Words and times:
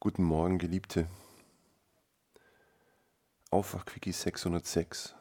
Guten 0.00 0.22
Morgen, 0.22 0.58
Geliebte. 0.58 1.08
Aufwachquickie 3.50 4.12
606. 4.12 5.16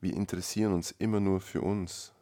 Wir 0.00 0.14
interessieren 0.14 0.72
uns 0.72 0.90
immer 0.92 1.20
nur 1.20 1.42
für 1.42 1.60
uns, 1.60 2.14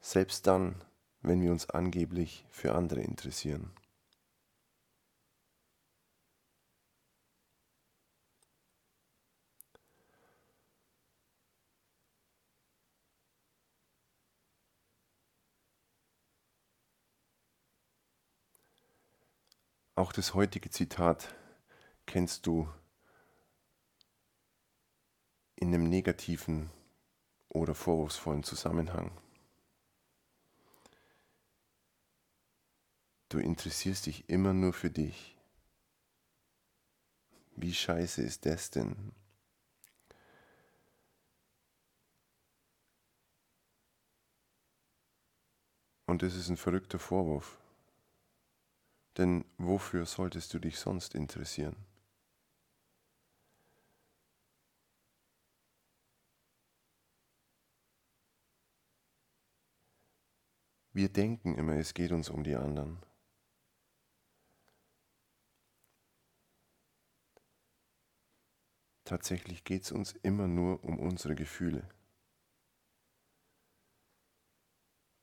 selbst 0.00 0.46
dann, 0.46 0.84
wenn 1.22 1.40
wir 1.40 1.50
uns 1.50 1.70
angeblich 1.70 2.44
für 2.50 2.74
andere 2.74 3.00
interessieren. 3.00 3.70
Auch 19.98 20.12
das 20.12 20.34
heutige 20.34 20.70
Zitat 20.70 21.34
kennst 22.06 22.46
du 22.46 22.72
in 25.56 25.74
einem 25.74 25.88
negativen 25.88 26.70
oder 27.48 27.74
vorwurfsvollen 27.74 28.44
Zusammenhang. 28.44 29.10
Du 33.28 33.40
interessierst 33.40 34.06
dich 34.06 34.28
immer 34.28 34.52
nur 34.52 34.72
für 34.72 34.88
dich. 34.88 35.36
Wie 37.56 37.74
scheiße 37.74 38.22
ist 38.22 38.46
das 38.46 38.70
denn? 38.70 39.10
Und 46.06 46.22
das 46.22 46.36
ist 46.36 46.50
ein 46.50 46.56
verrückter 46.56 47.00
Vorwurf. 47.00 47.58
Denn 49.18 49.44
wofür 49.58 50.06
solltest 50.06 50.54
du 50.54 50.60
dich 50.60 50.78
sonst 50.78 51.16
interessieren? 51.16 51.74
Wir 60.92 61.08
denken 61.08 61.56
immer, 61.56 61.74
es 61.74 61.94
geht 61.94 62.12
uns 62.12 62.28
um 62.30 62.44
die 62.44 62.54
anderen. 62.54 63.00
Tatsächlich 69.04 69.64
geht 69.64 69.82
es 69.84 69.92
uns 69.92 70.12
immer 70.22 70.46
nur 70.46 70.84
um 70.84 70.98
unsere 70.98 71.34
Gefühle. 71.34 71.88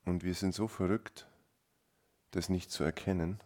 Und 0.06 0.24
wir 0.24 0.34
sind 0.34 0.54
so 0.54 0.68
verrückt, 0.68 1.28
das 2.32 2.50
nicht 2.50 2.72
zu 2.72 2.84
erkennen, 2.84 3.40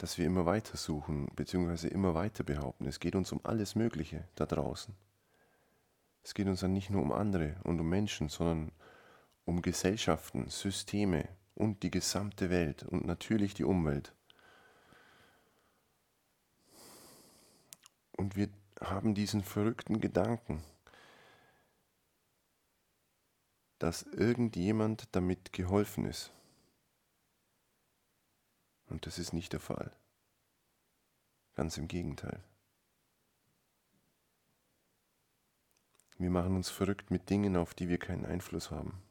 dass 0.00 0.16
wir 0.16 0.24
immer 0.24 0.46
weiter 0.46 0.78
suchen, 0.78 1.28
beziehungsweise 1.36 1.88
immer 1.88 2.14
weiter 2.14 2.42
behaupten, 2.42 2.86
es 2.86 3.00
geht 3.00 3.14
uns 3.14 3.32
um 3.32 3.40
alles 3.44 3.74
Mögliche 3.74 4.26
da 4.34 4.46
draußen. 4.46 4.94
Es 6.22 6.32
geht 6.32 6.46
uns 6.46 6.60
dann 6.60 6.72
nicht 6.72 6.88
nur 6.88 7.02
um 7.02 7.12
andere 7.12 7.56
und 7.64 7.78
um 7.80 7.88
Menschen, 7.88 8.30
sondern 8.30 8.72
um 9.44 9.60
Gesellschaften, 9.60 10.48
Systeme 10.48 11.28
und 11.54 11.82
die 11.82 11.90
gesamte 11.90 12.48
Welt 12.48 12.82
und 12.82 13.04
natürlich 13.04 13.52
die 13.52 13.64
Umwelt. 13.64 14.14
Und 18.16 18.36
wir 18.36 18.48
haben 18.80 19.14
diesen 19.14 19.44
verrückten 19.44 20.00
Gedanken, 20.00 20.62
dass 23.78 24.02
irgendjemand 24.02 25.08
damit 25.12 25.52
geholfen 25.52 26.06
ist. 26.06 26.32
Und 28.90 29.06
das 29.06 29.18
ist 29.18 29.32
nicht 29.32 29.52
der 29.52 29.60
Fall. 29.60 29.92
Ganz 31.54 31.78
im 31.78 31.88
Gegenteil. 31.88 32.42
Wir 36.18 36.30
machen 36.30 36.54
uns 36.54 36.68
verrückt 36.68 37.10
mit 37.10 37.30
Dingen, 37.30 37.56
auf 37.56 37.72
die 37.72 37.88
wir 37.88 37.98
keinen 37.98 38.26
Einfluss 38.26 38.70
haben. 38.70 39.02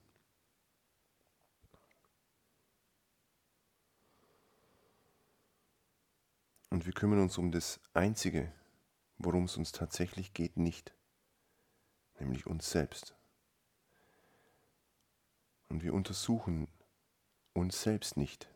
Und 6.70 6.86
wir 6.86 6.94
kümmern 6.94 7.22
uns 7.22 7.38
um 7.40 7.52
das 7.52 7.80
Einzige, 7.94 8.54
worum 9.18 9.46
es 9.46 9.58
uns 9.58 9.72
tatsächlich 9.72 10.34
geht, 10.34 10.56
nicht, 10.58 10.94
nämlich 12.20 12.46
uns 12.46 12.70
selbst. 12.70 13.16
Und 15.68 15.82
wir 15.84 15.94
untersuchen 15.94 16.68
uns 17.54 17.82
selbst 17.82 18.18
nicht, 18.18 18.48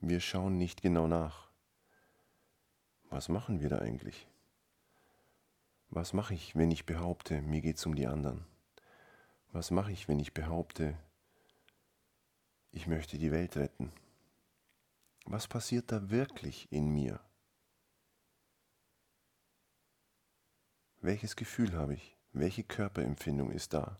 wir 0.00 0.20
schauen 0.20 0.56
nicht 0.56 0.82
genau 0.82 1.06
nach. 1.06 1.50
Was 3.10 3.28
machen 3.28 3.60
wir 3.60 3.68
da 3.68 3.78
eigentlich? 3.78 4.26
Was 5.90 6.12
mache 6.12 6.34
ich, 6.34 6.56
wenn 6.56 6.70
ich 6.70 6.86
behaupte, 6.86 7.42
mir 7.42 7.60
geht 7.60 7.76
es 7.76 7.84
um 7.84 7.94
die 7.94 8.06
anderen? 8.06 8.46
Was 9.52 9.70
mache 9.70 9.92
ich, 9.92 10.08
wenn 10.08 10.20
ich 10.20 10.32
behaupte, 10.32 10.96
ich 12.70 12.86
möchte 12.86 13.18
die 13.18 13.32
Welt 13.32 13.56
retten? 13.56 13.92
Was 15.26 15.48
passiert 15.48 15.92
da 15.92 16.10
wirklich 16.10 16.70
in 16.72 16.88
mir? 16.88 17.20
Welches 21.00 21.36
Gefühl 21.36 21.74
habe 21.74 21.94
ich? 21.94 22.16
Welche 22.32 22.62
Körperempfindung 22.62 23.50
ist 23.50 23.74
da? 23.74 23.98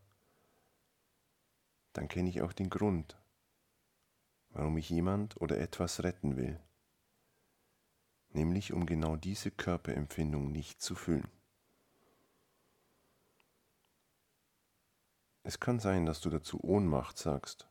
Dann 1.93 2.09
kenne 2.09 2.31
ich 2.31 2.41
auch 2.43 2.53
den 2.53 2.71
Grund, 2.71 3.20
warum 4.60 4.76
ich 4.76 4.91
jemand 4.91 5.41
oder 5.41 5.59
etwas 5.59 6.03
retten 6.03 6.37
will, 6.37 6.60
nämlich 8.34 8.75
um 8.75 8.84
genau 8.84 9.16
diese 9.16 9.50
Körperempfindung 9.50 10.53
nicht 10.53 10.82
zu 10.82 10.94
fühlen. 10.94 11.26
Es 15.44 15.60
kann 15.60 15.81
sein, 15.81 16.04
dass 16.04 16.21
du 16.21 16.28
dazu 16.28 16.62
Ohnmacht 16.62 17.16
sagst. 17.16 17.71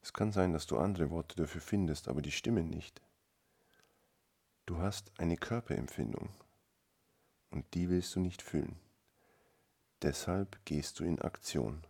Es 0.00 0.14
kann 0.14 0.32
sein, 0.32 0.54
dass 0.54 0.66
du 0.66 0.78
andere 0.78 1.10
Worte 1.10 1.36
dafür 1.36 1.60
findest, 1.60 2.08
aber 2.08 2.22
die 2.22 2.32
stimmen 2.32 2.70
nicht. 2.70 3.02
Du 4.64 4.78
hast 4.78 5.12
eine 5.20 5.36
Körperempfindung 5.36 6.30
und 7.50 7.66
die 7.74 7.90
willst 7.90 8.14
du 8.14 8.20
nicht 8.20 8.40
fühlen. 8.40 8.80
Deshalb 10.00 10.58
gehst 10.64 11.00
du 11.00 11.04
in 11.04 11.20
Aktion. 11.20 11.84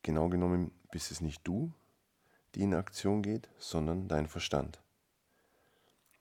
Genau 0.00 0.30
genommen 0.30 0.72
bist 0.90 1.10
es 1.10 1.20
nicht 1.20 1.46
du, 1.46 1.72
die 2.54 2.62
in 2.62 2.74
Aktion 2.74 3.22
geht, 3.22 3.48
sondern 3.58 4.08
dein 4.08 4.26
Verstand. 4.26 4.80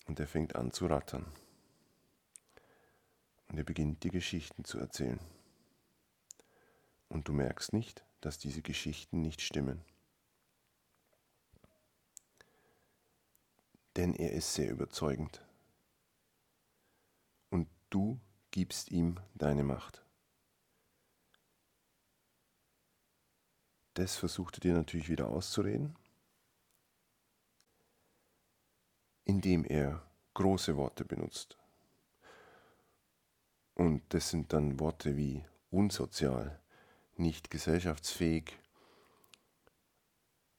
Und 0.05 0.19
er 0.19 0.27
fängt 0.27 0.55
an 0.55 0.71
zu 0.71 0.87
rattern. 0.87 1.25
Und 3.47 3.57
er 3.57 3.63
beginnt 3.63 4.03
dir 4.03 4.11
Geschichten 4.11 4.63
zu 4.63 4.79
erzählen. 4.79 5.19
Und 7.09 7.27
du 7.27 7.33
merkst 7.33 7.73
nicht, 7.73 8.03
dass 8.21 8.37
diese 8.37 8.61
Geschichten 8.61 9.21
nicht 9.21 9.41
stimmen. 9.41 9.81
Denn 13.95 14.13
er 14.13 14.31
ist 14.33 14.53
sehr 14.53 14.69
überzeugend. 14.69 15.43
Und 17.49 17.67
du 17.89 18.19
gibst 18.51 18.91
ihm 18.91 19.19
deine 19.33 19.63
Macht. 19.63 20.03
Das 23.99 24.15
versucht 24.15 24.55
er 24.55 24.61
dir 24.61 24.73
natürlich 24.75 25.09
wieder 25.09 25.27
auszureden, 25.27 25.93
indem 29.25 29.65
er 29.65 30.01
große 30.35 30.77
Worte 30.77 31.03
benutzt. 31.03 31.57
Und 33.73 34.01
das 34.13 34.29
sind 34.29 34.53
dann 34.53 34.79
Worte 34.79 35.17
wie 35.17 35.43
unsozial, 35.69 36.61
nicht 37.17 37.49
gesellschaftsfähig, 37.49 38.57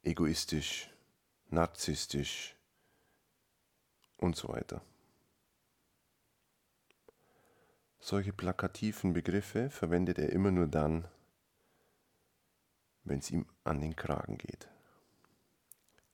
egoistisch, 0.02 0.90
narzisstisch 1.48 2.54
und 4.18 4.36
so 4.36 4.48
weiter. 4.48 4.82
Solche 8.00 8.34
plakativen 8.34 9.14
Begriffe 9.14 9.70
verwendet 9.70 10.18
er 10.18 10.28
immer 10.28 10.50
nur 10.50 10.66
dann, 10.66 11.08
wenn 13.04 13.18
es 13.18 13.30
ihm 13.30 13.46
an 13.64 13.80
den 13.80 13.96
Kragen 13.96 14.38
geht 14.38 14.68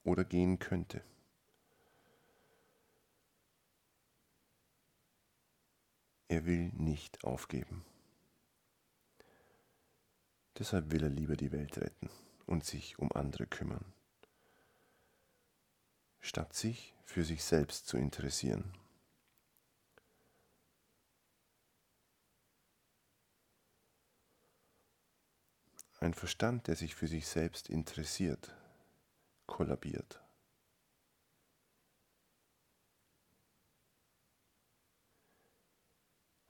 oder 0.05 0.25
gehen 0.25 0.59
könnte. 0.59 1.03
Er 6.29 6.45
will 6.45 6.71
nicht 6.75 7.25
aufgeben. 7.25 7.85
Deshalb 10.59 10.91
will 10.91 11.03
er 11.03 11.11
lieber 11.11 11.37
die 11.37 11.53
Welt 11.53 11.77
retten 11.79 12.09
und 12.47 12.65
sich 12.65 12.99
um 12.99 13.13
andere 13.13 13.47
kümmern, 13.47 13.85
statt 16.21 16.55
sich 16.55 16.95
für 17.05 17.25
sich 17.25 17.45
selbst 17.45 17.87
zu 17.87 17.97
interessieren. 17.97 18.73
ein 26.01 26.15
Verstand, 26.15 26.67
der 26.67 26.77
sich 26.77 26.95
für 26.95 27.07
sich 27.07 27.27
selbst 27.27 27.69
interessiert, 27.69 28.55
kollabiert. 29.47 30.21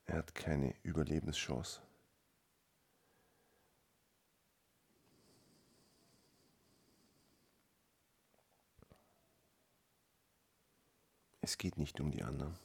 Er 0.07 0.19
hat 0.19 0.35
keine 0.35 0.75
Überlebenschance. 0.83 1.81
Es 11.41 11.59
geht 11.59 11.77
nicht 11.77 12.01
um 12.01 12.11
die 12.11 12.23
anderen. 12.23 12.59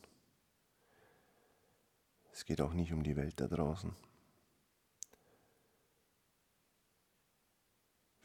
Es 2.32 2.46
geht 2.46 2.62
auch 2.62 2.74
nicht 2.74 2.94
um 2.94 3.04
die 3.04 3.16
Welt 3.16 3.40
da 3.40 3.48
draußen. 3.48 3.96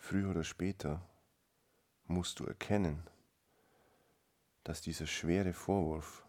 Früher 0.08 0.30
oder 0.30 0.44
später 0.44 1.04
musst 2.04 2.38
du 2.38 2.44
erkennen, 2.46 3.02
dass 4.62 4.80
dieser 4.80 5.08
schwere 5.08 5.52
Vorwurf 5.52 6.24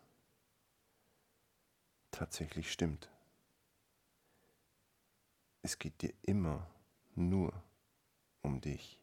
tatsächlich 2.09 2.71
stimmt. 2.71 3.07
Es 5.61 5.77
geht 5.77 6.01
dir 6.01 6.11
immer 6.23 6.67
nur 7.13 7.53
um 8.41 8.61
dich. 8.61 8.99